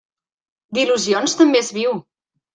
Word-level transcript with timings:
D'il·lusions 0.77 1.37
també 1.43 1.63
es 1.67 1.71
viu. 1.79 2.03